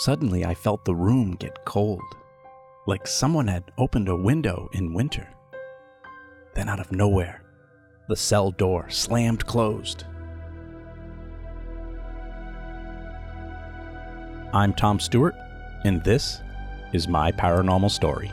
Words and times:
Suddenly, 0.00 0.46
I 0.46 0.54
felt 0.54 0.86
the 0.86 0.94
room 0.94 1.32
get 1.32 1.66
cold, 1.66 2.00
like 2.86 3.06
someone 3.06 3.46
had 3.46 3.70
opened 3.76 4.08
a 4.08 4.16
window 4.16 4.70
in 4.72 4.94
winter. 4.94 5.28
Then, 6.54 6.70
out 6.70 6.80
of 6.80 6.90
nowhere, 6.90 7.42
the 8.08 8.16
cell 8.16 8.50
door 8.50 8.88
slammed 8.88 9.44
closed. 9.44 10.04
I'm 14.54 14.72
Tom 14.72 15.00
Stewart, 15.00 15.34
and 15.84 16.02
this 16.02 16.40
is 16.94 17.06
my 17.06 17.30
paranormal 17.30 17.90
story. 17.90 18.32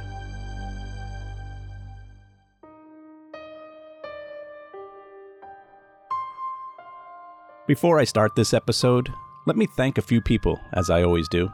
Before 7.68 8.00
I 8.00 8.06
start 8.06 8.38
this 8.38 8.54
episode, 8.54 9.12
let 9.48 9.56
me 9.56 9.66
thank 9.66 9.98
a 9.98 10.02
few 10.02 10.20
people, 10.20 10.60
as 10.74 10.90
I 10.90 11.04
always 11.04 11.30
do. 11.30 11.50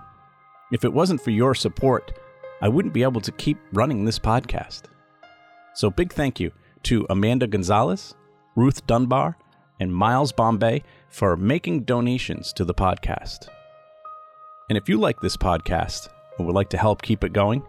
If 0.72 0.84
it 0.84 0.92
wasn't 0.92 1.22
for 1.22 1.30
your 1.30 1.54
support, 1.54 2.18
I 2.60 2.68
wouldn't 2.68 2.94
be 2.94 3.04
able 3.04 3.22
to 3.22 3.32
keep 3.34 3.60
running 3.72 4.04
this 4.04 4.18
podcast. 4.18 4.86
So, 5.76 5.92
big 5.92 6.12
thank 6.12 6.40
you 6.40 6.52
to 6.84 7.06
Amanda 7.12 7.46
Gonzalez, 7.46 8.16
Ruth 8.56 8.88
Dunbar, 8.88 9.38
and 9.80 9.94
Miles 9.94 10.32
Bombay 10.32 10.82
for 11.10 11.38
making 11.38 11.84
donations 11.84 12.52
to 12.54 12.66
the 12.66 12.74
podcast. 12.74 13.48
And 14.70 14.78
if 14.78 14.90
you 14.90 15.00
like 15.00 15.20
this 15.22 15.38
podcast 15.38 16.10
and 16.38 16.48
would 16.48 16.56
like 16.56 16.70
to 16.70 16.78
help 16.78 17.04
keep 17.04 17.24
it 17.24 17.32
going, 17.32 17.62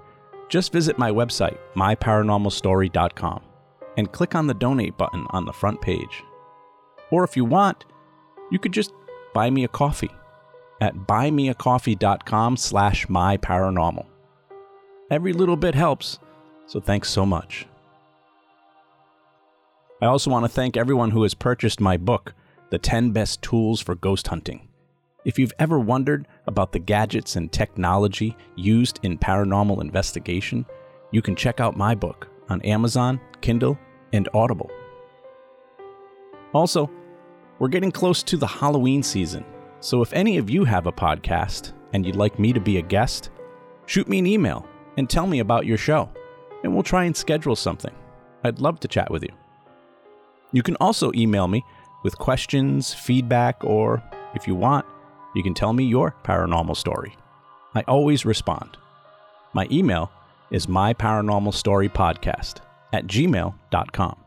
just 0.49 0.73
visit 0.73 0.97
my 0.97 1.11
website, 1.11 1.59
myparanormalstory.com, 1.77 3.43
and 3.99 4.13
click 4.13 4.35
on 4.35 4.47
the 4.47 4.55
donate 4.55 4.97
button 4.97 5.27
on 5.31 5.45
the 5.45 5.53
front 5.53 5.83
page. 5.83 6.25
Or 7.11 7.25
if 7.25 7.37
you 7.37 7.45
want, 7.45 7.85
you 8.51 8.59
could 8.59 8.73
just 8.73 8.95
buy 9.35 9.51
me 9.51 9.65
a 9.65 9.69
coffee 9.69 10.11
at 10.81 10.95
buymeacoffee.com 10.95 12.57
slash 12.57 13.07
myparanormal. 13.07 14.07
Every 15.11 15.33
little 15.33 15.57
bit 15.57 15.75
helps, 15.75 16.19
so 16.67 16.81
thanks 16.81 17.11
so 17.11 17.27
much. 17.27 17.67
I 20.01 20.07
also 20.07 20.31
want 20.31 20.45
to 20.45 20.49
thank 20.49 20.77
everyone 20.77 21.11
who 21.11 21.23
has 21.23 21.35
purchased 21.35 21.81
my 21.81 21.97
book, 21.97 22.35
The 22.71 22.79
10 22.79 23.11
Best 23.11 23.43
Tools 23.43 23.81
for 23.81 23.95
Ghost 23.95 24.29
Hunting. 24.29 24.69
If 25.25 25.39
you've 25.39 25.55
ever 25.59 25.79
wondered 25.79 26.27
about 26.47 26.73
the 26.73 26.79
gadgets 26.79 27.37
and 27.37 27.51
technology 27.51 28.37
used 28.57 29.01
in 29.03 29.19
paranormal 29.19 29.81
investigation, 29.81 30.67
you 31.11 31.23
can 31.23 31.37
check 31.37 31.61
out 31.61 31.77
my 31.77 31.95
book 31.95 32.29
on 32.49 32.61
Amazon, 32.63 33.21
Kindle, 33.41 33.79
and 34.13 34.29
Audible. 34.35 34.71
Also, 36.53 36.91
we're 37.65 37.69
getting 37.69 37.91
close 37.91 38.23
to 38.23 38.37
the 38.37 38.47
Halloween 38.47 39.03
season, 39.03 39.43
so 39.81 40.03
if 40.03 40.13
any 40.13 40.37
of 40.37 40.51
you 40.51 40.65
have 40.65 40.87
a 40.87 40.93
podcast 40.93 41.73
and 41.95 42.05
you'd 42.05 42.15
like 42.15 42.39
me 42.39 42.53
to 42.53 42.61
be 42.61 42.77
a 42.77 42.83
guest, 42.83 43.31
shoot 43.87 44.07
me 44.07 44.19
an 44.19 44.27
email 44.27 44.69
and 44.99 45.09
tell 45.09 45.27
me 45.27 45.39
about 45.39 45.65
your 45.65 45.79
show, 45.79 46.11
and 46.63 46.75
we'll 46.75 46.83
try 46.83 47.05
and 47.05 47.17
schedule 47.17 47.57
something. 47.57 47.95
I'd 48.45 48.59
love 48.59 48.81
to 48.81 48.89
chat 48.89 49.11
with 49.11 49.23
you. 49.23 49.31
You 50.53 50.63
can 50.63 50.77
also 50.77 51.11
email 51.15 51.49
me 51.49 51.65
with 52.03 52.19
questions, 52.19 52.93
feedback, 52.93 53.65
or 53.65 54.03
if 54.35 54.47
you 54.47 54.55
want, 54.55 54.85
you 55.35 55.43
can 55.43 55.55
tell 55.55 55.73
me 55.73 55.85
your 55.85 56.15
paranormal 56.23 56.77
story. 56.77 57.17
I 57.75 57.81
always 57.89 58.27
respond. 58.27 58.77
My 59.55 59.67
email 59.71 60.13
is 60.51 60.67
myparanormalstorypodcast 60.67 62.57
at 62.93 63.07
gmail.com. 63.07 64.21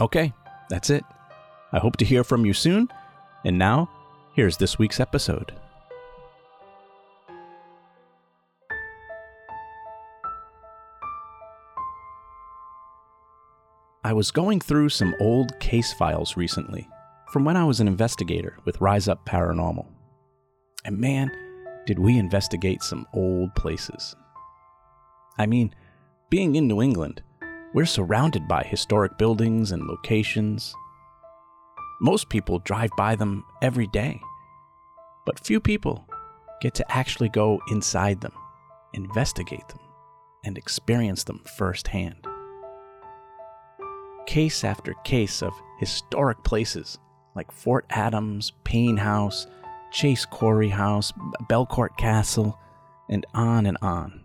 Okay, 0.00 0.32
that's 0.70 0.88
it. 0.88 1.04
I 1.72 1.78
hope 1.78 1.96
to 1.98 2.04
hear 2.04 2.24
from 2.24 2.46
you 2.46 2.54
soon. 2.54 2.88
And 3.44 3.58
now, 3.58 3.90
here's 4.34 4.56
this 4.56 4.78
week's 4.78 5.00
episode. 5.00 5.52
I 14.02 14.14
was 14.14 14.30
going 14.30 14.60
through 14.60 14.88
some 14.88 15.14
old 15.20 15.58
case 15.60 15.92
files 15.92 16.36
recently 16.36 16.88
from 17.30 17.44
when 17.44 17.56
I 17.56 17.64
was 17.64 17.80
an 17.80 17.86
investigator 17.86 18.56
with 18.64 18.80
Rise 18.80 19.08
Up 19.08 19.24
Paranormal. 19.26 19.86
And 20.84 20.98
man, 20.98 21.30
did 21.86 21.98
we 21.98 22.18
investigate 22.18 22.82
some 22.82 23.06
old 23.12 23.54
places. 23.54 24.14
I 25.38 25.46
mean, 25.46 25.74
being 26.28 26.54
in 26.54 26.68
New 26.68 26.80
England, 26.80 27.22
we're 27.72 27.86
surrounded 27.86 28.48
by 28.48 28.64
historic 28.64 29.16
buildings 29.16 29.70
and 29.70 29.86
locations. 29.86 30.74
Most 32.00 32.28
people 32.28 32.58
drive 32.60 32.90
by 32.96 33.14
them 33.14 33.44
every 33.62 33.86
day, 33.88 34.20
but 35.24 35.44
few 35.44 35.60
people 35.60 36.08
get 36.60 36.74
to 36.74 36.92
actually 36.92 37.28
go 37.28 37.60
inside 37.70 38.20
them, 38.20 38.32
investigate 38.94 39.66
them, 39.68 39.78
and 40.44 40.58
experience 40.58 41.24
them 41.24 41.40
firsthand. 41.56 42.26
Case 44.26 44.64
after 44.64 44.94
case 45.04 45.42
of 45.42 45.52
historic 45.78 46.42
places 46.42 46.98
like 47.36 47.52
Fort 47.52 47.86
Adams, 47.90 48.52
Payne 48.64 48.96
House, 48.96 49.46
Chase 49.92 50.24
Quarry 50.24 50.68
House, 50.70 51.12
Belcourt 51.48 51.96
Castle, 51.96 52.58
and 53.08 53.24
on 53.34 53.66
and 53.66 53.78
on. 53.80 54.24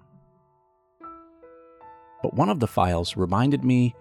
But 2.26 2.34
one 2.34 2.50
of 2.50 2.60
the 2.60 2.66
files 2.66 3.16
reminded 3.16 3.64
me 3.64 3.94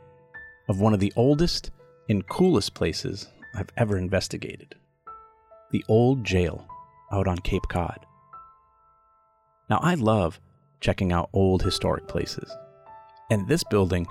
of 0.67 0.81
one 0.81 0.95
of 0.95 0.99
the 0.99 1.13
oldest 1.15 1.71
and 2.09 2.27
coolest 2.27 2.73
places 2.73 3.29
I've 3.55 3.69
ever 3.77 3.99
investigated 3.99 4.77
the 5.73 5.85
old 5.91 6.25
jail 6.25 6.67
out 7.13 7.29
on 7.29 7.37
Cape 7.37 7.69
Cod. 7.69 8.07
Now, 9.69 9.79
I 9.83 9.93
love 9.93 10.41
checking 10.81 11.13
out 11.13 11.29
old 11.35 11.63
historic 11.63 12.09
places, 12.09 12.51
and 13.31 13.47
this 13.47 13.63
building 13.63 14.07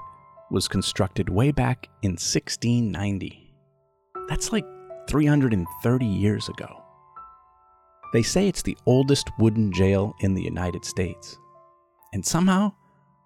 was 0.51 0.67
constructed 0.67 1.27
way 1.27 1.49
back 1.49 1.89
in 2.03 2.11
1690. 2.11 3.51
That's 4.29 4.51
like 4.51 4.67
330 5.09 6.05
years 6.05 6.49
ago. 6.49 6.83
They 8.13 8.21
say 8.21 8.47
it's 8.47 8.61
the 8.61 8.77
oldest 8.85 9.31
wooden 9.39 9.73
jail 9.73 10.13
in 10.19 10.35
the 10.35 10.43
United 10.43 10.85
States. 10.85 11.35
And 12.13 12.23
somehow, 12.23 12.73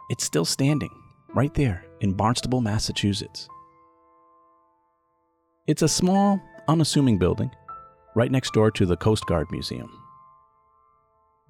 it's 0.09 0.23
still 0.23 0.45
standing 0.45 0.89
right 1.33 1.53
there 1.53 1.85
in 2.01 2.13
Barnstable, 2.13 2.61
Massachusetts. 2.61 3.47
It's 5.67 5.81
a 5.81 5.87
small, 5.87 6.39
unassuming 6.67 7.17
building 7.17 7.51
right 8.15 8.31
next 8.31 8.53
door 8.53 8.71
to 8.71 8.85
the 8.85 8.97
Coast 8.97 9.25
Guard 9.25 9.47
Museum. 9.51 9.89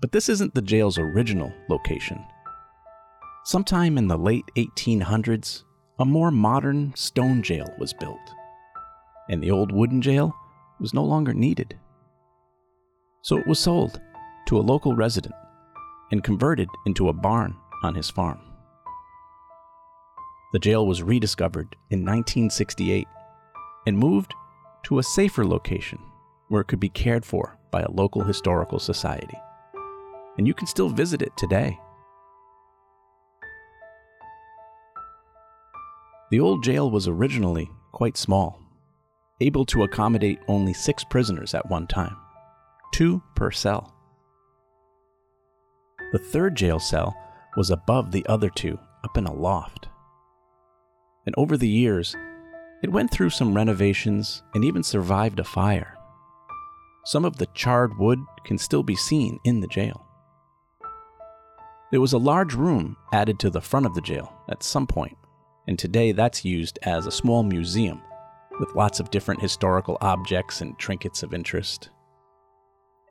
But 0.01 0.11
this 0.11 0.29
isn't 0.29 0.55
the 0.55 0.61
jail's 0.61 0.97
original 0.97 1.51
location. 1.69 2.23
Sometime 3.45 3.97
in 3.97 4.07
the 4.07 4.17
late 4.17 4.45
1800s, 4.57 5.63
a 5.99 6.05
more 6.05 6.31
modern 6.31 6.93
stone 6.95 7.41
jail 7.41 7.67
was 7.79 7.93
built 7.93 8.19
and 9.29 9.41
the 9.41 9.51
old 9.51 9.71
wooden 9.71 10.01
jail 10.01 10.35
was 10.79 10.93
no 10.93 11.03
longer 11.03 11.33
needed. 11.33 11.77
So 13.21 13.37
it 13.37 13.47
was 13.47 13.59
sold 13.59 13.99
to 14.47 14.57
a 14.57 14.61
local 14.61 14.95
resident 14.95 15.35
and 16.11 16.23
converted 16.23 16.69
into 16.85 17.09
a 17.09 17.13
barn 17.13 17.55
on 17.83 17.95
his 17.95 18.09
farm. 18.09 18.39
The 20.53 20.59
jail 20.59 20.87
was 20.87 21.03
rediscovered 21.03 21.75
in 21.89 21.99
1968 21.99 23.07
and 23.85 23.97
moved 23.97 24.33
to 24.83 24.99
a 24.99 25.03
safer 25.03 25.45
location 25.45 25.99
where 26.47 26.61
it 26.61 26.67
could 26.67 26.79
be 26.79 26.89
cared 26.89 27.25
for 27.25 27.57
by 27.71 27.81
a 27.81 27.91
local 27.91 28.23
historical 28.23 28.79
society. 28.79 29.37
And 30.37 30.47
you 30.47 30.53
can 30.53 30.67
still 30.67 30.89
visit 30.89 31.21
it 31.21 31.35
today. 31.37 31.77
The 36.31 36.39
old 36.39 36.63
jail 36.63 36.89
was 36.89 37.07
originally 37.07 37.69
quite 37.91 38.17
small 38.17 38.61
able 39.39 39.65
to 39.65 39.83
accommodate 39.83 40.39
only 40.47 40.73
six 40.73 41.03
prisoners 41.03 41.53
at 41.53 41.69
one 41.69 41.87
time, 41.87 42.15
two 42.91 43.21
per 43.35 43.51
cell. 43.51 43.93
The 46.11 46.19
third 46.19 46.55
jail 46.55 46.79
cell 46.79 47.15
was 47.55 47.69
above 47.69 48.11
the 48.11 48.25
other 48.27 48.49
two, 48.49 48.79
up 49.03 49.17
in 49.17 49.25
a 49.25 49.33
loft. 49.33 49.89
And 51.27 51.35
over 51.37 51.57
the 51.57 51.67
years, 51.67 52.15
it 52.81 52.91
went 52.91 53.11
through 53.11 53.31
some 53.31 53.53
renovations 53.53 54.43
and 54.55 54.63
even 54.63 54.81
survived 54.81 55.39
a 55.39 55.43
fire. 55.43 55.97
Some 57.03 57.25
of 57.25 57.37
the 57.37 57.47
charred 57.47 57.97
wood 57.99 58.19
can 58.45 58.57
still 58.57 58.81
be 58.81 58.95
seen 58.95 59.37
in 59.43 59.59
the 59.59 59.67
jail. 59.67 60.05
There 61.91 61.99
was 61.99 62.13
a 62.13 62.17
large 62.17 62.53
room 62.53 62.95
added 63.11 63.39
to 63.39 63.49
the 63.49 63.59
front 63.59 63.85
of 63.85 63.93
the 63.93 64.01
jail 64.01 64.41
at 64.49 64.63
some 64.63 64.87
point, 64.87 65.17
and 65.67 65.77
today 65.77 66.13
that's 66.13 66.45
used 66.45 66.79
as 66.83 67.05
a 67.05 67.11
small 67.11 67.43
museum 67.43 68.01
with 68.61 68.75
lots 68.75 69.01
of 69.01 69.11
different 69.11 69.41
historical 69.41 69.97
objects 69.99 70.61
and 70.61 70.79
trinkets 70.79 71.23
of 71.23 71.33
interest. 71.33 71.89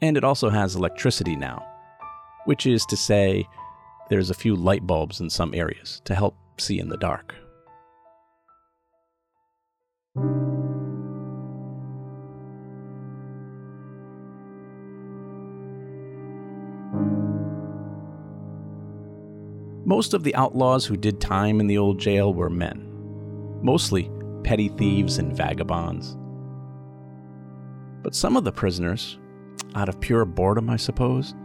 And 0.00 0.16
it 0.16 0.24
also 0.24 0.48
has 0.48 0.74
electricity 0.74 1.36
now, 1.36 1.66
which 2.46 2.66
is 2.66 2.86
to 2.86 2.96
say, 2.96 3.46
there's 4.08 4.30
a 4.30 4.34
few 4.34 4.56
light 4.56 4.86
bulbs 4.86 5.20
in 5.20 5.28
some 5.28 5.52
areas 5.54 6.00
to 6.06 6.14
help 6.14 6.34
see 6.58 6.78
in 6.78 6.88
the 6.88 6.96
dark. 6.96 7.34
Most 19.86 20.14
of 20.14 20.24
the 20.24 20.34
outlaws 20.34 20.84
who 20.84 20.96
did 20.96 21.20
time 21.20 21.60
in 21.60 21.68
the 21.68 21.78
old 21.78 22.00
jail 22.00 22.34
were 22.34 22.50
men, 22.50 22.88
mostly 23.62 24.10
petty 24.42 24.68
thieves 24.68 25.18
and 25.18 25.32
vagabonds. 25.32 26.16
But 28.02 28.16
some 28.16 28.36
of 28.36 28.42
the 28.42 28.50
prisoners, 28.50 29.16
out 29.76 29.88
of 29.88 30.00
pure 30.00 30.24
boredom, 30.24 30.70
I 30.70 30.76
suppose, 30.76 31.36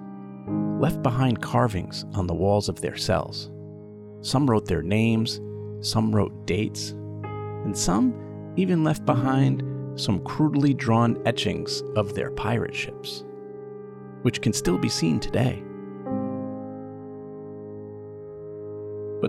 left 0.80 1.04
behind 1.04 1.44
carvings 1.44 2.04
on 2.16 2.26
the 2.26 2.34
walls 2.34 2.68
of 2.68 2.82
their 2.82 2.98
cells. 2.98 3.52
Some 4.22 4.50
wrote 4.50 4.66
their 4.66 4.82
names, 4.82 5.40
some 5.82 6.12
wrote 6.12 6.48
dates, 6.48 6.96
and 7.24 7.78
some 7.78 8.54
even 8.58 8.84
left 8.84 9.06
behind 9.06 9.62
some 10.00 10.20
crudely 10.24 10.74
drawn 10.74 11.22
etchings 11.28 11.84
of 11.96 12.16
their 12.16 12.32
pirate 12.32 12.74
ships, 12.74 13.24
which 14.24 14.42
can 14.42 14.52
still 14.52 14.80
be 14.80 14.90
seen 14.90 15.20
today. 15.20 15.62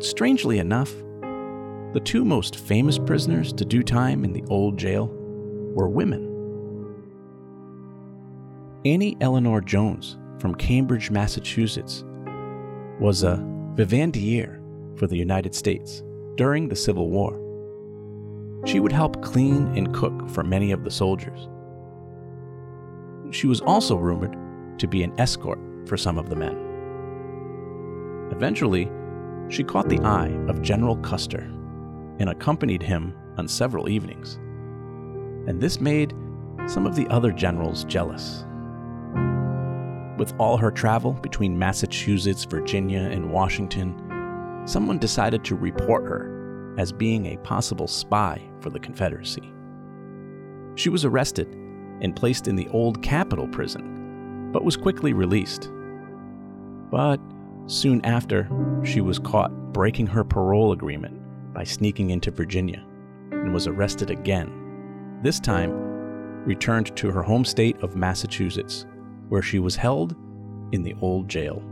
But 0.02 0.08
strangely 0.08 0.58
enough, 0.58 0.92
the 1.92 2.02
two 2.02 2.24
most 2.24 2.56
famous 2.56 2.98
prisoners 2.98 3.52
to 3.52 3.64
do 3.64 3.84
time 3.84 4.24
in 4.24 4.32
the 4.32 4.42
old 4.48 4.76
jail 4.76 5.06
were 5.76 5.88
women. 5.88 6.28
Annie 8.84 9.16
Eleanor 9.20 9.60
Jones 9.60 10.18
from 10.40 10.56
Cambridge, 10.56 11.12
Massachusetts, 11.12 12.02
was 12.98 13.22
a 13.22 13.36
vivandière 13.76 14.58
for 14.98 15.06
the 15.06 15.16
United 15.16 15.54
States 15.54 16.02
during 16.34 16.66
the 16.66 16.74
Civil 16.74 17.08
War. 17.08 17.38
She 18.66 18.80
would 18.80 18.90
help 18.90 19.22
clean 19.22 19.68
and 19.76 19.94
cook 19.94 20.28
for 20.30 20.42
many 20.42 20.72
of 20.72 20.82
the 20.82 20.90
soldiers. 20.90 21.48
She 23.30 23.46
was 23.46 23.60
also 23.60 23.94
rumored 23.94 24.36
to 24.80 24.88
be 24.88 25.04
an 25.04 25.14
escort 25.20 25.60
for 25.86 25.96
some 25.96 26.18
of 26.18 26.28
the 26.28 26.34
men. 26.34 26.58
Eventually, 28.32 28.90
she 29.48 29.64
caught 29.64 29.88
the 29.88 30.00
eye 30.00 30.32
of 30.48 30.62
General 30.62 30.96
Custer 30.96 31.50
and 32.18 32.28
accompanied 32.28 32.82
him 32.82 33.14
on 33.36 33.48
several 33.48 33.88
evenings. 33.88 34.36
And 35.48 35.60
this 35.60 35.80
made 35.80 36.14
some 36.66 36.86
of 36.86 36.94
the 36.94 37.08
other 37.08 37.32
generals 37.32 37.84
jealous. 37.84 38.44
With 40.18 40.34
all 40.38 40.56
her 40.56 40.70
travel 40.70 41.12
between 41.14 41.58
Massachusetts, 41.58 42.44
Virginia, 42.44 43.00
and 43.00 43.32
Washington, 43.32 43.94
someone 44.64 44.98
decided 44.98 45.42
to 45.44 45.56
report 45.56 46.04
her 46.04 46.74
as 46.78 46.92
being 46.92 47.26
a 47.26 47.38
possible 47.38 47.88
spy 47.88 48.40
for 48.60 48.70
the 48.70 48.78
Confederacy. 48.78 49.52
She 50.76 50.88
was 50.88 51.04
arrested 51.04 51.48
and 52.00 52.16
placed 52.16 52.48
in 52.48 52.56
the 52.56 52.68
old 52.68 53.02
Capitol 53.02 53.48
prison, 53.48 54.50
but 54.52 54.64
was 54.64 54.76
quickly 54.76 55.12
released. 55.12 55.70
But 56.90 57.20
soon 57.66 58.04
after, 58.04 58.48
she 58.84 59.00
was 59.00 59.18
caught 59.18 59.50
breaking 59.72 60.06
her 60.06 60.24
parole 60.24 60.72
agreement 60.72 61.18
by 61.54 61.64
sneaking 61.64 62.10
into 62.10 62.30
Virginia 62.30 62.84
and 63.30 63.52
was 63.52 63.66
arrested 63.66 64.10
again, 64.10 65.20
this 65.22 65.40
time 65.40 65.70
returned 66.44 66.94
to 66.96 67.10
her 67.10 67.22
home 67.22 67.44
state 67.44 67.80
of 67.82 67.96
Massachusetts 67.96 68.86
where 69.28 69.42
she 69.42 69.58
was 69.58 69.76
held 69.76 70.16
in 70.72 70.82
the 70.82 70.94
old 71.00 71.28
jail. 71.28 71.62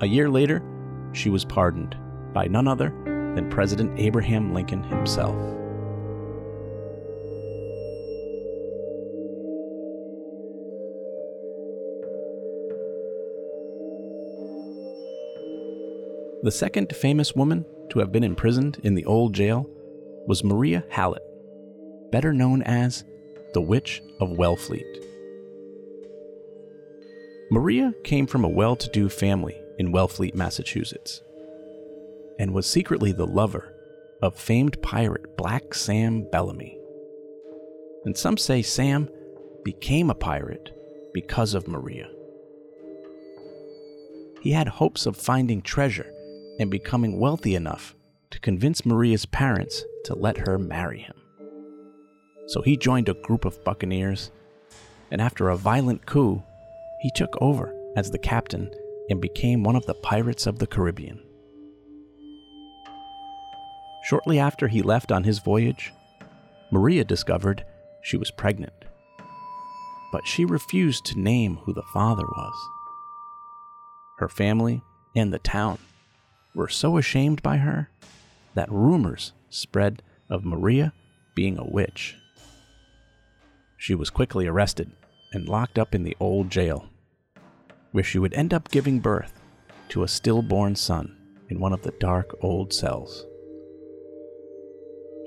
A 0.00 0.06
year 0.06 0.28
later, 0.30 0.62
she 1.12 1.30
was 1.30 1.44
pardoned 1.44 1.96
by 2.32 2.46
none 2.46 2.68
other 2.68 2.90
than 3.34 3.50
President 3.50 3.98
Abraham 3.98 4.54
Lincoln 4.54 4.82
himself. 4.82 5.36
The 16.40 16.52
second 16.52 16.94
famous 16.94 17.34
woman 17.34 17.64
to 17.90 17.98
have 17.98 18.12
been 18.12 18.22
imprisoned 18.22 18.78
in 18.84 18.94
the 18.94 19.04
old 19.06 19.34
jail 19.34 19.68
was 20.28 20.44
Maria 20.44 20.84
Hallett, 20.88 21.22
better 22.12 22.32
known 22.32 22.62
as 22.62 23.02
the 23.54 23.60
Witch 23.60 24.00
of 24.20 24.30
Wellfleet. 24.30 24.84
Maria 27.50 27.92
came 28.04 28.28
from 28.28 28.44
a 28.44 28.48
well 28.48 28.76
to 28.76 28.88
do 28.90 29.08
family 29.08 29.60
in 29.80 29.90
Wellfleet, 29.90 30.36
Massachusetts, 30.36 31.22
and 32.38 32.54
was 32.54 32.66
secretly 32.68 33.10
the 33.10 33.26
lover 33.26 33.74
of 34.22 34.38
famed 34.38 34.80
pirate 34.80 35.36
Black 35.36 35.74
Sam 35.74 36.24
Bellamy. 36.30 36.78
And 38.04 38.16
some 38.16 38.36
say 38.36 38.62
Sam 38.62 39.08
became 39.64 40.08
a 40.08 40.14
pirate 40.14 40.70
because 41.12 41.54
of 41.54 41.66
Maria. 41.66 42.08
He 44.40 44.52
had 44.52 44.68
hopes 44.68 45.04
of 45.04 45.16
finding 45.16 45.62
treasure 45.62 46.12
and 46.58 46.70
becoming 46.70 47.18
wealthy 47.18 47.54
enough 47.54 47.94
to 48.30 48.40
convince 48.40 48.84
Maria's 48.84 49.26
parents 49.26 49.84
to 50.04 50.14
let 50.14 50.38
her 50.38 50.58
marry 50.58 51.00
him. 51.00 51.14
So 52.48 52.62
he 52.62 52.76
joined 52.76 53.08
a 53.08 53.14
group 53.14 53.44
of 53.44 53.62
buccaneers, 53.64 54.30
and 55.10 55.20
after 55.20 55.48
a 55.48 55.56
violent 55.56 56.06
coup, 56.06 56.42
he 57.00 57.10
took 57.14 57.36
over 57.40 57.74
as 57.96 58.10
the 58.10 58.18
captain 58.18 58.70
and 59.10 59.20
became 59.20 59.62
one 59.62 59.76
of 59.76 59.86
the 59.86 59.94
pirates 59.94 60.46
of 60.46 60.58
the 60.58 60.66
Caribbean. 60.66 61.22
Shortly 64.04 64.38
after 64.38 64.68
he 64.68 64.82
left 64.82 65.12
on 65.12 65.24
his 65.24 65.38
voyage, 65.38 65.92
Maria 66.70 67.04
discovered 67.04 67.64
she 68.02 68.16
was 68.16 68.30
pregnant. 68.30 68.72
But 70.12 70.26
she 70.26 70.44
refused 70.44 71.04
to 71.06 71.20
name 71.20 71.56
who 71.56 71.74
the 71.74 71.82
father 71.92 72.24
was. 72.24 72.54
Her 74.18 74.28
family 74.28 74.82
and 75.14 75.32
the 75.32 75.38
town 75.38 75.78
were 76.58 76.68
so 76.68 76.98
ashamed 76.98 77.40
by 77.40 77.56
her 77.58 77.88
that 78.54 78.70
rumors 78.70 79.32
spread 79.48 80.02
of 80.28 80.44
Maria 80.44 80.92
being 81.36 81.56
a 81.56 81.64
witch. 81.64 82.16
She 83.76 83.94
was 83.94 84.10
quickly 84.10 84.48
arrested 84.48 84.90
and 85.32 85.48
locked 85.48 85.78
up 85.78 85.94
in 85.94 86.02
the 86.02 86.16
old 86.18 86.50
jail, 86.50 86.86
where 87.92 88.02
she 88.02 88.18
would 88.18 88.34
end 88.34 88.52
up 88.52 88.72
giving 88.72 88.98
birth 88.98 89.40
to 89.90 90.02
a 90.02 90.08
stillborn 90.08 90.74
son 90.74 91.16
in 91.48 91.60
one 91.60 91.72
of 91.72 91.82
the 91.82 91.94
dark 92.00 92.36
old 92.42 92.72
cells. 92.72 93.24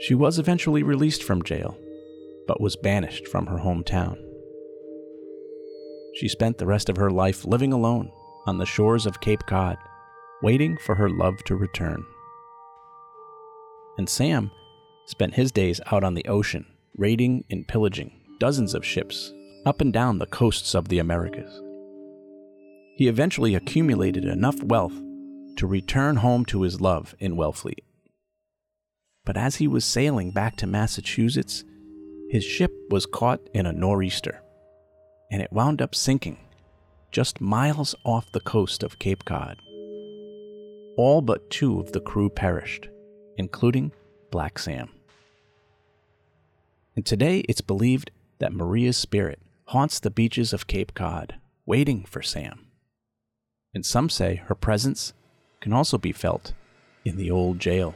She 0.01 0.13
was 0.13 0.37
eventually 0.37 0.83
released 0.83 1.23
from 1.23 1.43
jail, 1.43 1.77
but 2.45 2.59
was 2.59 2.75
banished 2.75 3.25
from 3.29 3.45
her 3.45 3.59
hometown. 3.59 4.17
She 6.15 6.27
spent 6.27 6.57
the 6.57 6.67
rest 6.67 6.89
of 6.89 6.97
her 6.97 7.09
life 7.09 7.45
living 7.45 7.71
alone 7.71 8.11
on 8.45 8.57
the 8.57 8.65
shores 8.65 9.05
of 9.05 9.21
Cape 9.21 9.45
Cod, 9.45 9.77
waiting 10.41 10.77
for 10.77 10.95
her 10.95 11.09
love 11.09 11.43
to 11.45 11.55
return. 11.55 12.05
And 13.97 14.09
Sam 14.09 14.51
spent 15.05 15.35
his 15.35 15.51
days 15.51 15.81
out 15.91 16.03
on 16.03 16.13
the 16.13 16.25
ocean, 16.27 16.65
raiding 16.97 17.43
and 17.49 17.67
pillaging 17.67 18.11
dozens 18.39 18.73
of 18.73 18.85
ships 18.85 19.33
up 19.65 19.81
and 19.81 19.93
down 19.93 20.17
the 20.17 20.25
coasts 20.25 20.73
of 20.73 20.87
the 20.87 20.99
Americas. 20.99 21.61
He 22.97 23.07
eventually 23.07 23.55
accumulated 23.55 24.25
enough 24.25 24.61
wealth 24.63 24.95
to 25.57 25.67
return 25.67 26.17
home 26.17 26.45
to 26.45 26.63
his 26.63 26.81
love 26.81 27.15
in 27.19 27.35
Wellfleet. 27.35 27.83
But 29.25 29.37
as 29.37 29.57
he 29.57 29.67
was 29.67 29.85
sailing 29.85 30.31
back 30.31 30.55
to 30.57 30.67
Massachusetts, 30.67 31.63
his 32.29 32.43
ship 32.43 32.71
was 32.89 33.05
caught 33.05 33.41
in 33.53 33.65
a 33.65 33.73
nor'easter, 33.73 34.41
and 35.31 35.41
it 35.41 35.51
wound 35.51 35.81
up 35.81 35.93
sinking 35.93 36.37
just 37.11 37.41
miles 37.41 37.93
off 38.05 38.31
the 38.31 38.39
coast 38.39 38.83
of 38.83 38.97
Cape 38.97 39.25
Cod. 39.25 39.57
All 40.97 41.21
but 41.21 41.49
two 41.49 41.79
of 41.79 41.91
the 41.93 42.01
crew 42.01 42.29
perished, 42.29 42.89
including 43.37 43.91
Black 44.29 44.59
Sam. 44.59 44.89
And 46.95 47.05
today 47.05 47.39
it's 47.47 47.61
believed 47.61 48.11
that 48.39 48.53
Maria's 48.53 48.97
spirit 48.97 49.39
haunts 49.65 49.99
the 49.99 50.11
beaches 50.11 50.51
of 50.51 50.67
Cape 50.67 50.93
Cod, 50.93 51.35
waiting 51.65 52.03
for 52.03 52.21
Sam. 52.21 52.67
And 53.73 53.85
some 53.85 54.09
say 54.09 54.35
her 54.47 54.55
presence 54.55 55.13
can 55.61 55.71
also 55.71 55.97
be 55.97 56.11
felt 56.11 56.53
in 57.05 57.15
the 57.15 57.31
old 57.31 57.59
jail. 57.59 57.95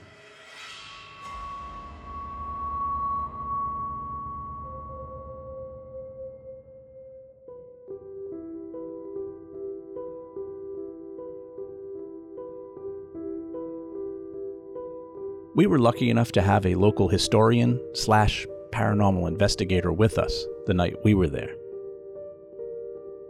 We 15.56 15.68
were 15.68 15.80
lucky 15.80 16.10
enough 16.10 16.34
to 16.34 16.42
have 16.42 16.66
a 16.66 16.76
local 16.76 17.08
historian 17.08 17.80
slash 17.94 18.46
paranormal 18.72 19.26
investigator 19.30 19.94
with 19.94 20.18
us 20.18 20.46
the 20.66 20.74
night 20.74 20.98
we 21.06 21.14
were 21.14 21.30
there. 21.30 21.56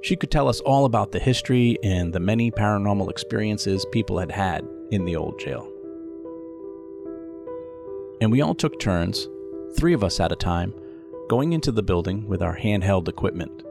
She 0.02 0.16
could 0.16 0.32
tell 0.32 0.48
us 0.48 0.60
all 0.62 0.86
about 0.86 1.12
the 1.12 1.20
history 1.20 1.78
and 1.84 2.12
the 2.12 2.20
many 2.20 2.50
paranormal 2.50 3.12
experiences 3.12 3.86
people 3.92 4.18
had 4.18 4.32
had 4.32 4.68
in 4.90 5.06
the 5.06 5.16
old 5.16 5.40
jail. 5.40 5.72
And 8.22 8.32
we 8.32 8.42
all 8.42 8.56
took 8.56 8.80
turns, 8.80 9.28
three 9.78 9.94
of 9.94 10.04
us 10.04 10.20
at 10.20 10.32
a 10.32 10.36
time, 10.36 10.74
going 11.30 11.54
into 11.54 11.72
the 11.72 11.84
building 11.84 12.28
with 12.28 12.42
our 12.42 12.58
handheld 12.58 13.08
equipment. 13.08 13.62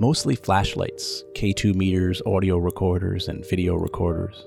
Mostly 0.00 0.36
flashlights, 0.36 1.24
K2 1.34 1.74
meters, 1.74 2.22
audio 2.24 2.56
recorders, 2.56 3.28
and 3.28 3.46
video 3.46 3.74
recorders. 3.74 4.46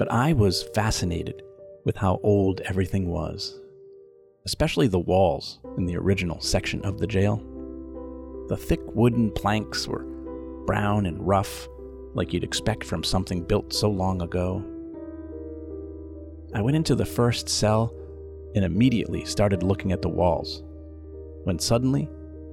But 0.00 0.10
I 0.10 0.32
was 0.32 0.62
fascinated 0.62 1.42
with 1.84 1.94
how 1.94 2.20
old 2.22 2.62
everything 2.62 3.08
was, 3.08 3.60
especially 4.46 4.86
the 4.86 4.98
walls 4.98 5.58
in 5.76 5.84
the 5.84 5.98
original 5.98 6.40
section 6.40 6.82
of 6.86 6.96
the 6.96 7.06
jail. 7.06 7.36
The 8.48 8.56
thick 8.56 8.80
wooden 8.94 9.30
planks 9.30 9.86
were 9.86 10.06
brown 10.64 11.04
and 11.04 11.20
rough, 11.28 11.68
like 12.14 12.32
you'd 12.32 12.44
expect 12.44 12.82
from 12.82 13.04
something 13.04 13.42
built 13.42 13.74
so 13.74 13.90
long 13.90 14.22
ago. 14.22 14.64
I 16.54 16.62
went 16.62 16.78
into 16.78 16.94
the 16.94 17.04
first 17.04 17.50
cell 17.50 17.94
and 18.54 18.64
immediately 18.64 19.26
started 19.26 19.62
looking 19.62 19.92
at 19.92 20.00
the 20.00 20.08
walls, 20.08 20.62
when 21.44 21.58
suddenly 21.58 22.08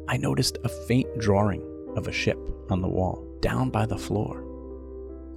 I 0.10 0.18
noticed 0.18 0.58
a 0.66 0.70
faint 0.70 1.18
drawing 1.18 1.64
of 1.96 2.10
a 2.10 2.12
ship 2.12 2.40
on 2.70 2.82
the 2.82 2.90
wall 2.90 3.26
down 3.40 3.70
by 3.70 3.86
the 3.86 3.98
floor. 3.98 4.47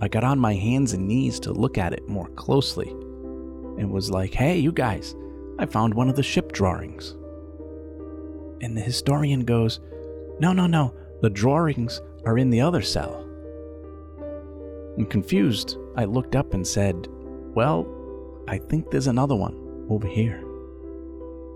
I 0.00 0.08
got 0.08 0.24
on 0.24 0.38
my 0.38 0.54
hands 0.54 0.92
and 0.94 1.06
knees 1.06 1.38
to 1.40 1.52
look 1.52 1.76
at 1.76 1.92
it 1.92 2.08
more 2.08 2.28
closely 2.30 2.88
and 2.88 3.90
was 3.90 4.10
like, 4.10 4.32
hey, 4.34 4.58
you 4.58 4.72
guys, 4.72 5.14
I 5.58 5.66
found 5.66 5.94
one 5.94 6.08
of 6.08 6.16
the 6.16 6.22
ship 6.22 6.52
drawings. 6.52 7.16
And 8.62 8.76
the 8.76 8.80
historian 8.80 9.44
goes, 9.44 9.80
no, 10.38 10.52
no, 10.52 10.66
no, 10.66 10.94
the 11.20 11.30
drawings 11.30 12.00
are 12.24 12.38
in 12.38 12.50
the 12.50 12.60
other 12.60 12.82
cell. 12.82 13.26
And 14.96 15.08
confused, 15.08 15.76
I 15.96 16.04
looked 16.04 16.34
up 16.34 16.54
and 16.54 16.66
said, 16.66 17.08
well, 17.54 17.86
I 18.48 18.58
think 18.58 18.90
there's 18.90 19.06
another 19.06 19.36
one 19.36 19.86
over 19.90 20.06
here. 20.06 20.44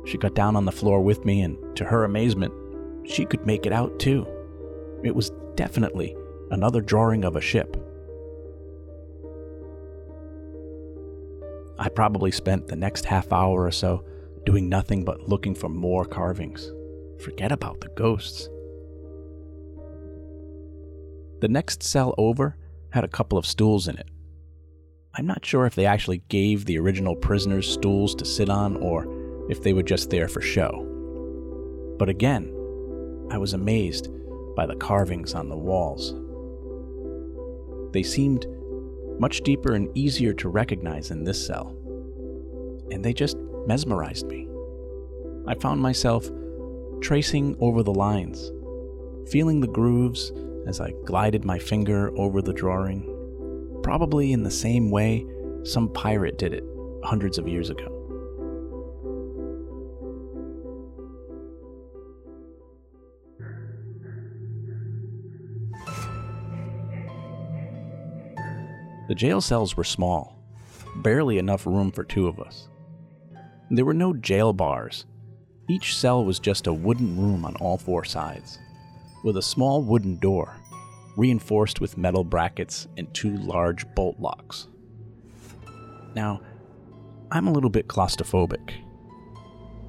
She 0.07 0.19
got 0.19 0.35
down 0.35 0.55
on 0.55 0.67
the 0.67 0.73
floor 0.73 1.01
with 1.01 1.25
me, 1.25 1.41
and 1.41 1.59
to 1.77 1.85
her 1.85 2.05
amazement, 2.05 2.53
she 3.09 3.25
could 3.25 3.47
make 3.47 3.65
it 3.65 3.73
out 3.73 3.99
too. 3.99 4.27
It 5.03 5.15
was 5.15 5.31
definitely 5.55 6.15
another 6.51 6.81
drawing 6.81 7.25
of 7.25 7.37
a 7.37 7.41
ship. 7.41 7.77
I 11.79 11.89
probably 11.89 12.31
spent 12.31 12.69
the 12.69 12.77
next 12.77 13.05
half 13.05 13.33
hour 13.33 13.65
or 13.65 13.73
so 13.73 14.05
doing 14.47 14.69
nothing 14.69 15.05
but 15.05 15.29
looking 15.29 15.55
for 15.55 15.69
more 15.69 16.05
carvings. 16.05 16.71
Forget 17.23 17.53
about 17.53 17.81
the 17.81 17.89
ghosts. 17.97 18.49
The 21.41 21.49
next 21.49 21.83
cell 21.83 22.15
over 22.17 22.57
had 22.91 23.05
a 23.05 23.09
couple 23.09 23.39
of 23.39 23.47
stools 23.47 23.89
in 23.89 23.99
it. 23.99 24.09
I'm 25.17 25.27
not 25.27 25.45
sure 25.45 25.67
if 25.67 25.75
they 25.75 25.87
actually 25.87 26.23
gave 26.29 26.65
the 26.65 26.79
original 26.79 27.17
prisoners 27.17 27.73
stools 27.73 28.15
to 28.17 28.25
sit 28.25 28.49
on 28.49 28.77
or 28.77 29.07
if 29.49 29.63
they 29.63 29.73
were 29.73 29.83
just 29.83 30.11
there 30.11 30.29
for 30.29 30.41
show. 30.41 30.87
But 31.99 32.09
again, 32.09 32.51
I 33.31 33.39
was 33.39 33.53
amazed 33.53 34.09
by 34.57 34.67
the 34.67 34.77
carvings 34.77 35.35
on 35.35 35.49
the 35.49 35.57
walls. 35.57 36.15
They 37.93 38.03
seemed 38.03 38.47
much 39.19 39.41
deeper 39.43 39.75
and 39.75 39.97
easier 39.97 40.33
to 40.35 40.49
recognize 40.49 41.11
in 41.11 41.25
this 41.25 41.45
cell, 41.45 41.75
and 42.91 43.05
they 43.05 43.13
just 43.13 43.37
mesmerized 43.67 44.27
me. 44.27 44.49
I 45.47 45.55
found 45.55 45.81
myself 45.81 46.29
tracing 47.01 47.57
over 47.61 47.83
the 47.83 47.93
lines, 47.93 48.51
feeling 49.31 49.61
the 49.61 49.69
grooves 49.69 50.33
as 50.67 50.81
I 50.81 50.93
glided 51.05 51.45
my 51.45 51.59
finger 51.59 52.17
over 52.19 52.41
the 52.41 52.53
drawing, 52.53 53.81
probably 53.83 54.33
in 54.33 54.43
the 54.43 54.51
same 54.51 54.91
way 54.91 55.27
some 55.63 55.89
pirate 55.93 56.39
did 56.39 56.53
it 56.53 56.65
hundreds 57.03 57.39
of 57.39 57.49
years 57.49 57.71
ago. 57.71 58.04
The 69.15 69.21
jail 69.21 69.41
cells 69.41 69.77
were 69.77 69.85
small, 69.85 70.37
barely 70.97 71.39
enough 71.39 71.67
room 71.67 71.93
for 71.93 72.03
two 72.03 72.27
of 72.27 72.41
us. 72.41 72.69
There 73.71 73.85
were 73.85 73.95
no 73.95 74.13
jail 74.13 74.53
bars. 74.53 75.07
Each 75.69 75.97
cell 75.97 76.25
was 76.25 76.41
just 76.41 76.67
a 76.67 76.73
wooden 76.73 77.17
room 77.17 77.45
on 77.45 77.55
all 77.61 77.79
four 77.79 78.05
sides, 78.05 78.59
with 79.23 79.37
a 79.37 79.41
small 79.41 79.85
wooden 79.85 80.17
door, 80.17 80.57
reinforced 81.17 81.81
with 81.81 81.97
metal 81.97 82.25
brackets 82.25 82.89
and 82.97 83.15
two 83.15 83.37
large 83.37 83.87
bolt 83.95 84.19
locks. 84.19 84.67
Now, 86.17 86.41
I'm 87.31 87.47
a 87.47 87.53
little 87.53 87.71
bit 87.71 87.87
claustrophobic, 87.87 88.73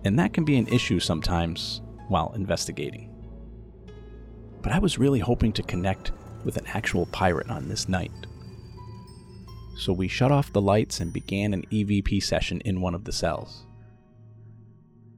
and 0.04 0.20
that 0.20 0.34
can 0.34 0.46
be 0.46 0.58
an 0.58 0.68
issue 0.68 1.00
sometimes 1.00 1.82
while 2.10 2.32
investigating. 2.36 3.12
But 4.62 4.72
I 4.72 4.78
was 4.78 5.00
really 5.00 5.20
hoping 5.20 5.52
to 5.54 5.64
connect 5.64 6.12
with 6.44 6.58
an 6.58 6.68
actual 6.68 7.08
pirate 7.08 7.50
on 7.50 7.68
this 7.68 7.90
night 7.90 8.25
so 9.76 9.94
we 9.94 10.08
shut 10.08 10.32
off 10.32 10.54
the 10.54 10.62
lights 10.62 11.00
and 11.00 11.12
began 11.12 11.54
an 11.54 11.66
EVP 11.72 12.24
session 12.24 12.62
in 12.62 12.82
one 12.82 12.96
of 12.96 13.04
the 13.04 13.12
cells. 13.12 13.66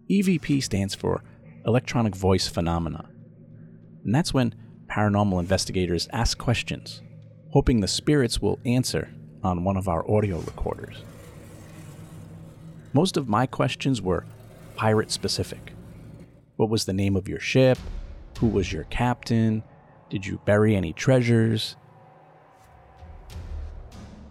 EVP 0.09 0.63
stands 0.63 0.95
for 0.95 1.23
Electronic 1.65 2.15
Voice 2.15 2.47
Phenomena, 2.47 3.09
and 4.03 4.15
that's 4.15 4.33
when 4.33 4.55
paranormal 4.89 5.39
investigators 5.39 6.07
ask 6.11 6.37
questions, 6.37 7.01
hoping 7.51 7.79
the 7.79 7.87
spirits 7.87 8.41
will 8.41 8.59
answer 8.65 9.09
on 9.43 9.63
one 9.63 9.77
of 9.77 9.87
our 9.87 10.09
audio 10.09 10.39
recorders. 10.39 11.03
Most 12.93 13.17
of 13.17 13.29
my 13.29 13.45
questions 13.45 14.01
were 14.01 14.25
pirate 14.75 15.11
specific. 15.11 15.73
What 16.55 16.69
was 16.69 16.85
the 16.85 16.93
name 16.93 17.15
of 17.15 17.27
your 17.27 17.39
ship? 17.39 17.77
Who 18.39 18.47
was 18.47 18.71
your 18.71 18.85
captain? 18.85 19.63
Did 20.09 20.25
you 20.25 20.39
bury 20.45 20.75
any 20.75 20.93
treasures? 20.93 21.75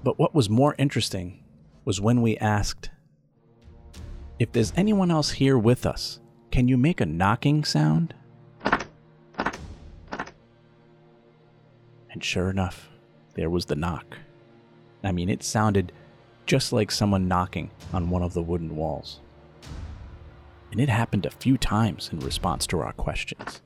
But 0.03 0.19
what 0.19 0.35
was 0.35 0.49
more 0.49 0.75
interesting 0.79 1.43
was 1.85 2.00
when 2.00 2.23
we 2.23 2.37
asked, 2.38 2.91
If 4.38 4.53
there's 4.53 4.73
anyone 4.76 5.11
else 5.11 5.31
here 5.33 5.59
with 5.59 5.87
us, 5.87 6.21
can 6.50 6.69
you 6.69 6.76
make 6.76 7.00
a 7.00 7.07
knocking 7.07 7.65
sound? 7.65 8.15
And 12.11 12.25
sure 12.25 12.49
enough, 12.49 12.88
there 13.35 13.50
was 13.50 13.67
the 13.67 13.76
knock. 13.76 14.17
I 15.05 15.12
mean, 15.12 15.29
it 15.29 15.43
sounded 15.43 15.93
just 16.47 16.73
like 16.73 16.91
someone 16.91 17.29
knocking 17.29 17.71
on 17.93 18.09
one 18.09 18.23
of 18.23 18.33
the 18.33 18.43
wooden 18.43 18.75
walls. 18.75 19.21
And 20.71 20.81
it 20.81 20.88
happened 20.88 21.26
a 21.26 21.31
few 21.31 21.59
times 21.59 22.11
in 22.12 22.21
response 22.21 22.67
to 22.69 22.81
our 22.81 22.93
questions. 22.93 23.61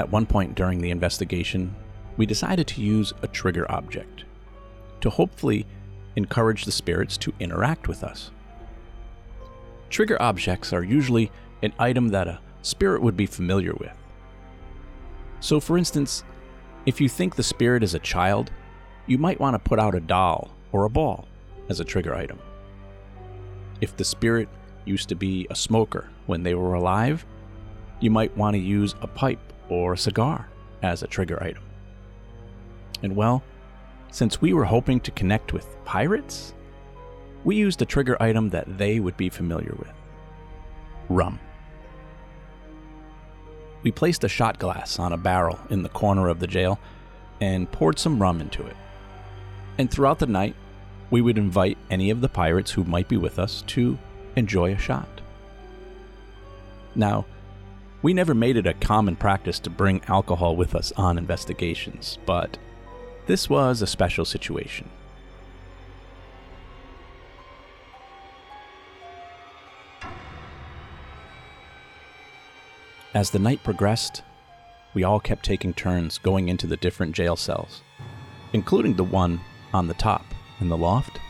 At 0.00 0.10
one 0.10 0.24
point 0.24 0.54
during 0.54 0.80
the 0.80 0.90
investigation, 0.90 1.74
we 2.16 2.24
decided 2.24 2.66
to 2.68 2.80
use 2.80 3.12
a 3.20 3.28
trigger 3.28 3.70
object 3.70 4.24
to 5.02 5.10
hopefully 5.10 5.66
encourage 6.16 6.64
the 6.64 6.72
spirits 6.72 7.18
to 7.18 7.34
interact 7.38 7.86
with 7.86 8.02
us. 8.02 8.30
Trigger 9.90 10.16
objects 10.20 10.72
are 10.72 10.82
usually 10.82 11.30
an 11.62 11.74
item 11.78 12.08
that 12.08 12.28
a 12.28 12.40
spirit 12.62 13.02
would 13.02 13.14
be 13.14 13.26
familiar 13.26 13.74
with. 13.74 13.92
So, 15.40 15.60
for 15.60 15.76
instance, 15.76 16.24
if 16.86 16.98
you 16.98 17.10
think 17.10 17.36
the 17.36 17.42
spirit 17.42 17.82
is 17.82 17.92
a 17.92 17.98
child, 17.98 18.50
you 19.06 19.18
might 19.18 19.38
want 19.38 19.52
to 19.54 19.68
put 19.68 19.78
out 19.78 19.94
a 19.94 20.00
doll 20.00 20.50
or 20.72 20.86
a 20.86 20.90
ball 20.90 21.28
as 21.68 21.78
a 21.78 21.84
trigger 21.84 22.14
item. 22.14 22.38
If 23.82 23.98
the 23.98 24.04
spirit 24.04 24.48
used 24.86 25.10
to 25.10 25.14
be 25.14 25.46
a 25.50 25.54
smoker 25.54 26.08
when 26.24 26.42
they 26.42 26.54
were 26.54 26.72
alive, 26.72 27.26
you 28.00 28.10
might 28.10 28.34
want 28.34 28.54
to 28.54 28.60
use 28.60 28.94
a 29.02 29.06
pipe 29.06 29.49
or 29.70 29.94
a 29.94 29.98
cigar 29.98 30.48
as 30.82 31.02
a 31.02 31.06
trigger 31.06 31.42
item. 31.42 31.62
And 33.02 33.16
well, 33.16 33.42
since 34.10 34.40
we 34.40 34.52
were 34.52 34.64
hoping 34.64 35.00
to 35.00 35.10
connect 35.12 35.52
with 35.52 35.82
pirates, 35.84 36.52
we 37.44 37.56
used 37.56 37.80
a 37.80 37.86
trigger 37.86 38.20
item 38.20 38.50
that 38.50 38.76
they 38.76 39.00
would 39.00 39.16
be 39.16 39.30
familiar 39.30 39.74
with 39.78 39.92
rum. 41.08 41.38
We 43.82 43.90
placed 43.90 44.24
a 44.24 44.28
shot 44.28 44.58
glass 44.58 44.98
on 44.98 45.12
a 45.12 45.16
barrel 45.16 45.58
in 45.70 45.82
the 45.82 45.88
corner 45.88 46.28
of 46.28 46.38
the 46.38 46.46
jail 46.46 46.78
and 47.40 47.70
poured 47.70 47.98
some 47.98 48.20
rum 48.20 48.40
into 48.40 48.66
it. 48.66 48.76
And 49.78 49.90
throughout 49.90 50.18
the 50.18 50.26
night, 50.26 50.54
we 51.10 51.22
would 51.22 51.38
invite 51.38 51.78
any 51.90 52.10
of 52.10 52.20
the 52.20 52.28
pirates 52.28 52.70
who 52.70 52.84
might 52.84 53.08
be 53.08 53.16
with 53.16 53.38
us 53.38 53.62
to 53.68 53.98
enjoy 54.36 54.72
a 54.74 54.78
shot. 54.78 55.08
Now, 56.94 57.24
we 58.02 58.14
never 58.14 58.34
made 58.34 58.56
it 58.56 58.66
a 58.66 58.74
common 58.74 59.16
practice 59.16 59.58
to 59.60 59.70
bring 59.70 60.00
alcohol 60.08 60.56
with 60.56 60.74
us 60.74 60.92
on 60.96 61.18
investigations, 61.18 62.18
but 62.24 62.56
this 63.26 63.50
was 63.50 63.82
a 63.82 63.86
special 63.86 64.24
situation. 64.24 64.88
As 73.12 73.30
the 73.30 73.38
night 73.38 73.62
progressed, 73.64 74.22
we 74.94 75.04
all 75.04 75.20
kept 75.20 75.44
taking 75.44 75.74
turns 75.74 76.16
going 76.18 76.48
into 76.48 76.66
the 76.66 76.76
different 76.76 77.14
jail 77.14 77.36
cells, 77.36 77.82
including 78.52 78.94
the 78.94 79.04
one 79.04 79.40
on 79.74 79.88
the 79.88 79.94
top 79.94 80.24
in 80.60 80.68
the 80.68 80.76
loft. 80.76 81.20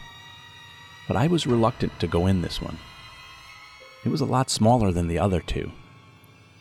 But 1.09 1.17
I 1.17 1.27
was 1.27 1.47
reluctant 1.47 1.99
to 1.99 2.07
go 2.07 2.27
in 2.27 2.43
this 2.43 2.61
one. 2.62 2.79
It 4.05 4.11
was 4.11 4.21
a 4.21 4.27
lot 4.27 4.50
smaller 4.50 4.93
than 4.93 5.09
the 5.09 5.19
other 5.19 5.41
two, 5.41 5.73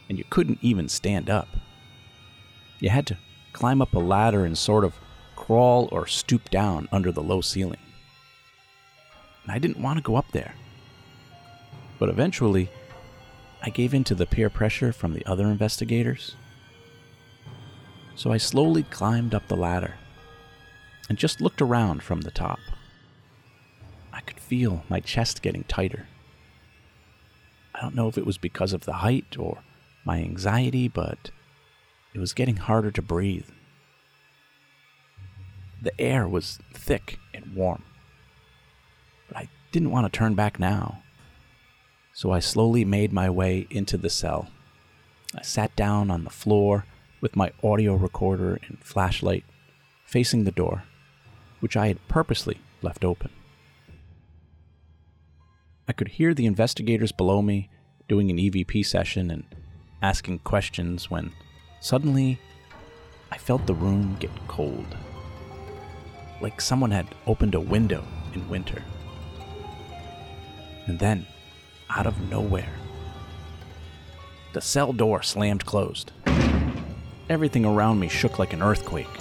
and 0.10 0.18
you 0.18 0.25
couldn't 0.30 0.60
even 0.62 0.89
stand 0.89 1.30
up. 1.30 1.48
You 2.80 2.89
had 2.89 3.08
to 3.08 3.18
climb 3.54 3.82
up 3.82 3.94
a 3.94 4.00
ladder 4.00 4.44
and 4.44 4.58
sort 4.58 4.84
of 4.84 4.96
crawl 5.36 5.88
or 5.92 6.08
stoop 6.08 6.50
down 6.50 6.89
under 6.92 7.12
the 7.12 7.24
low 7.24 7.42
ceiling. 7.42 7.80
And 9.44 9.51
I 9.51 9.60
didn't 9.60 9.82
want 9.82 9.98
to 9.98 10.04
go 10.04 10.16
up 10.16 10.32
there. 10.32 10.56
But 12.00 12.10
eventually, 12.10 12.70
I 13.62 13.70
gave 13.70 13.94
in 13.94 14.04
to 14.06 14.16
the 14.16 14.25
peer 14.25 14.50
pressure 14.50 14.92
from 14.92 15.13
the 15.13 15.25
other 15.25 15.48
investigators. 15.48 16.36
So 18.16 18.32
I 18.32 18.38
slowly 18.38 18.84
climbed 18.84 19.34
up 19.34 19.48
the 19.48 19.56
ladder 19.56 19.96
and 21.08 21.18
just 21.18 21.42
looked 21.42 21.62
around 21.62 22.04
from 22.04 22.22
the 22.22 22.32
top. 22.32 22.60
I 24.13 24.22
could 24.22 24.39
feel 24.39 24.84
my 24.89 25.00
chest 25.00 25.42
getting 25.42 25.63
tighter. 25.63 26.08
I 27.74 27.82
don't 27.82 27.96
know 27.96 28.08
if 28.08 28.18
it 28.18 28.25
was 28.25 28.38
because 28.38 28.74
of 28.74 28.82
the 28.82 28.94
height 28.94 29.38
or 29.38 29.60
my 30.06 30.20
anxiety, 30.20 30.88
but 30.88 31.32
it 32.13 32.20
was 32.20 32.34
getting 32.34 32.58
harder 32.58 32.91
to 32.91 33.01
breathe. 33.01 33.48
The 35.82 36.00
air 36.00 36.27
was 36.27 36.60
thick 36.74 37.20
and 37.34 37.56
warm. 37.56 37.84
But 39.27 39.38
I 39.38 39.50
didn't 39.72 39.91
want 39.91 40.12
to 40.12 40.18
turn 40.18 40.36
back 40.36 40.60
now. 40.60 41.03
So 42.13 42.32
I 42.32 42.39
slowly 42.39 42.84
made 42.84 43.13
my 43.13 43.29
way 43.29 43.68
into 43.70 43.98
the 43.98 44.10
cell. 44.10 44.50
I 45.36 45.41
sat 45.41 45.75
down 45.75 46.10
on 46.12 46.24
the 46.24 46.29
floor 46.29 46.86
with 47.22 47.36
my 47.36 47.51
audio 47.63 47.96
recorder 47.96 48.60
and 48.68 48.79
flashlight 48.84 49.46
facing 50.06 50.44
the 50.44 50.51
door, 50.51 50.84
which 51.60 51.77
I 51.77 51.88
had 51.88 52.08
purposely 52.08 52.60
left 52.82 53.06
open. 53.06 53.29
I 55.88 55.94
could 55.94 56.10
hear 56.10 56.34
the 56.34 56.46
investigators 56.46 57.12
below 57.12 57.41
me 57.41 57.70
doing 58.08 58.29
an 58.29 58.38
EVP 58.38 58.86
session 58.86 59.32
and 59.32 59.44
asking 60.01 60.39
questions 60.39 61.10
when 61.10 61.32
suddenly 61.79 62.39
I 63.32 63.38
felt 63.38 63.65
the 63.65 63.74
room 63.74 64.15
get 64.20 64.32
cold. 64.48 64.98
Like 66.41 66.62
someone 66.62 66.91
had 66.91 67.08
opened 67.27 67.56
a 67.56 67.60
window 67.60 68.03
in 68.34 68.48
winter. 68.50 68.82
And 70.88 70.98
then, 70.98 71.27
out 71.89 72.08
of 72.08 72.29
nowhere, 72.29 72.74
the 74.53 74.62
cell 74.62 74.94
door 74.94 75.22
slammed 75.22 75.65
closed. 75.65 76.12
Everything 77.29 77.65
around 77.65 78.00
me 78.00 78.08
shook 78.08 78.39
like 78.39 78.53
an 78.53 78.63
earthquake, 78.63 79.20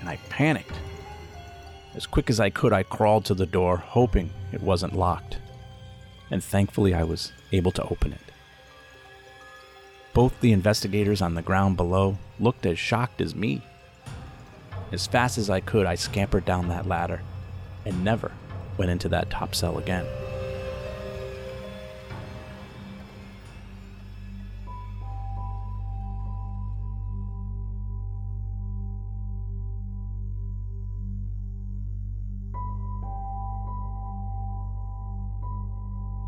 and 0.00 0.08
I 0.08 0.16
panicked. 0.28 0.76
As 1.94 2.06
quick 2.06 2.28
as 2.28 2.40
I 2.40 2.50
could, 2.50 2.72
I 2.72 2.82
crawled 2.82 3.24
to 3.26 3.34
the 3.34 3.46
door, 3.46 3.76
hoping 3.76 4.30
it 4.52 4.60
wasn't 4.60 4.96
locked. 4.96 5.38
And 6.30 6.42
thankfully, 6.42 6.92
I 6.94 7.04
was 7.04 7.30
able 7.52 7.70
to 7.72 7.84
open 7.84 8.12
it. 8.12 8.23
Both 10.14 10.40
the 10.40 10.52
investigators 10.52 11.20
on 11.20 11.34
the 11.34 11.42
ground 11.42 11.76
below 11.76 12.16
looked 12.38 12.66
as 12.66 12.78
shocked 12.78 13.20
as 13.20 13.34
me. 13.34 13.62
As 14.92 15.08
fast 15.08 15.38
as 15.38 15.50
I 15.50 15.58
could, 15.58 15.86
I 15.86 15.96
scampered 15.96 16.44
down 16.44 16.68
that 16.68 16.86
ladder 16.86 17.20
and 17.84 18.04
never 18.04 18.30
went 18.78 18.92
into 18.92 19.08
that 19.08 19.28
top 19.28 19.56
cell 19.56 19.76
again. 19.76 20.06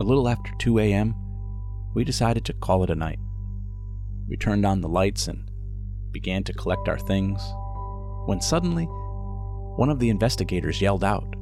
A 0.01 0.05
little 0.05 0.29
after 0.29 0.53
2 0.59 0.81
a.m., 0.81 1.15
we 1.95 2.03
decided 2.03 2.45
to 2.47 2.53
call 2.53 2.83
it 2.83 2.91
a 2.91 2.97
night. 2.97 3.21
We 4.29 4.37
turned 4.37 4.67
on 4.67 4.81
the 4.81 4.89
lights 4.89 5.29
and 5.29 5.51
began 6.13 6.45
to 6.45 6.53
collect 6.53 6.89
our 6.89 6.99
things 6.99 7.41
when 8.27 8.41
suddenly 8.41 8.85
one 9.77 9.91
of 9.91 9.99
the 9.99 10.09
investigators 10.09 10.81
yelled 10.81 11.05
out, 11.05 11.35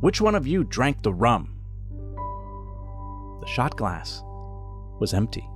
Which 0.00 0.20
one 0.20 0.34
of 0.34 0.46
you 0.46 0.64
drank 0.64 1.02
the 1.02 1.12
rum? 1.12 1.54
The 3.40 3.46
shot 3.46 3.76
glass 3.76 4.22
was 4.98 5.14
empty. 5.14 5.48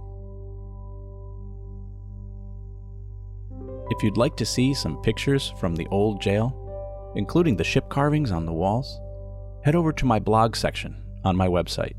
If 3.90 4.02
you'd 4.02 4.18
like 4.18 4.36
to 4.36 4.46
see 4.46 4.74
some 4.74 5.00
pictures 5.02 5.52
from 5.58 5.74
the 5.74 5.86
old 5.90 6.20
jail, 6.20 7.12
including 7.16 7.56
the 7.56 7.64
ship 7.64 7.88
carvings 7.88 8.30
on 8.30 8.44
the 8.46 8.52
walls, 8.52 9.00
head 9.64 9.74
over 9.74 9.92
to 9.92 10.06
my 10.06 10.18
blog 10.18 10.54
section 10.54 11.02
on 11.24 11.36
my 11.36 11.48
website 11.48 11.94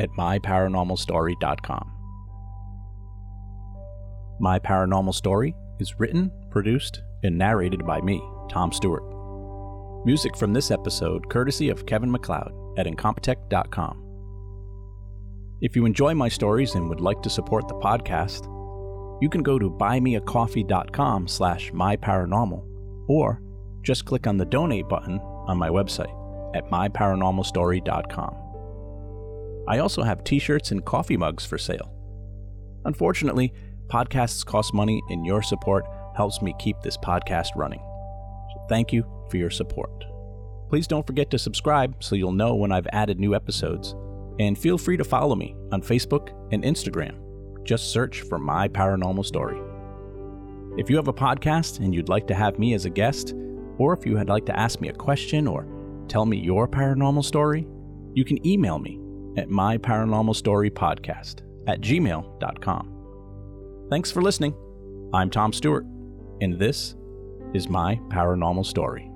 at 0.00 0.10
myparanormalstory.com. 0.18 1.97
My 4.40 4.58
Paranormal 4.58 5.14
Story 5.14 5.54
is 5.80 5.98
written, 5.98 6.30
produced, 6.50 7.02
and 7.24 7.36
narrated 7.36 7.84
by 7.84 8.00
me, 8.00 8.22
Tom 8.48 8.70
Stewart. 8.70 9.02
Music 10.06 10.36
from 10.36 10.52
this 10.52 10.70
episode 10.70 11.28
courtesy 11.28 11.70
of 11.70 11.86
Kevin 11.86 12.10
MacLeod 12.10 12.52
at 12.78 12.86
Incompetech.com. 12.86 14.04
If 15.60 15.74
you 15.74 15.86
enjoy 15.86 16.14
my 16.14 16.28
stories 16.28 16.76
and 16.76 16.88
would 16.88 17.00
like 17.00 17.20
to 17.22 17.30
support 17.30 17.66
the 17.66 17.74
podcast, 17.74 18.44
you 19.20 19.28
can 19.28 19.42
go 19.42 19.58
to 19.58 19.68
buymeacoffee.com 19.68 21.26
slash 21.26 21.72
myparanormal 21.72 22.64
or 23.08 23.42
just 23.82 24.04
click 24.04 24.28
on 24.28 24.36
the 24.36 24.44
donate 24.44 24.88
button 24.88 25.18
on 25.18 25.58
my 25.58 25.68
website 25.68 26.14
at 26.54 26.70
myparanormalstory.com. 26.70 28.36
I 29.66 29.78
also 29.78 30.02
have 30.02 30.22
t 30.22 30.38
shirts 30.38 30.70
and 30.70 30.84
coffee 30.84 31.16
mugs 31.16 31.44
for 31.44 31.58
sale. 31.58 31.92
Unfortunately, 32.84 33.52
podcasts 33.88 34.44
cost 34.44 34.72
money, 34.74 35.02
and 35.10 35.26
your 35.26 35.42
support 35.42 35.86
helps 36.16 36.42
me 36.42 36.54
keep 36.58 36.80
this 36.80 36.96
podcast 36.96 37.48
running. 37.56 37.82
Thank 38.68 38.92
you 38.92 39.04
for 39.30 39.36
your 39.36 39.50
support. 39.50 40.04
Please 40.68 40.86
don't 40.86 41.06
forget 41.06 41.30
to 41.30 41.38
subscribe 41.38 42.02
so 42.02 42.14
you'll 42.14 42.32
know 42.32 42.54
when 42.54 42.72
I've 42.72 42.86
added 42.92 43.18
new 43.18 43.34
episodes. 43.34 43.94
And 44.38 44.56
feel 44.58 44.78
free 44.78 44.96
to 44.96 45.04
follow 45.04 45.34
me 45.34 45.56
on 45.72 45.82
Facebook 45.82 46.30
and 46.52 46.62
Instagram. 46.62 47.16
Just 47.64 47.90
search 47.92 48.20
for 48.22 48.38
My 48.38 48.68
Paranormal 48.68 49.24
Story. 49.24 49.60
If 50.78 50.88
you 50.88 50.96
have 50.96 51.08
a 51.08 51.12
podcast 51.12 51.80
and 51.80 51.94
you'd 51.94 52.08
like 52.08 52.26
to 52.28 52.34
have 52.34 52.58
me 52.58 52.74
as 52.74 52.84
a 52.84 52.90
guest, 52.90 53.34
or 53.78 53.92
if 53.94 54.06
you 54.06 54.14
would 54.14 54.28
like 54.28 54.46
to 54.46 54.58
ask 54.58 54.80
me 54.80 54.88
a 54.88 54.92
question 54.92 55.46
or 55.46 55.66
tell 56.08 56.26
me 56.26 56.38
your 56.38 56.68
paranormal 56.68 57.24
story, 57.24 57.66
you 58.14 58.24
can 58.24 58.46
email 58.46 58.78
me 58.78 59.00
at 59.36 59.48
myparanormalstorypodcast 59.48 61.42
at 61.66 61.80
gmail.com. 61.80 62.97
Thanks 63.90 64.10
for 64.10 64.20
listening. 64.20 64.54
I'm 65.14 65.30
Tom 65.30 65.50
Stewart, 65.50 65.86
and 66.42 66.58
this 66.58 66.94
is 67.54 67.70
my 67.70 67.98
paranormal 68.10 68.66
story. 68.66 69.10